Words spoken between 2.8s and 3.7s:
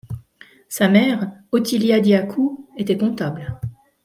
comptable.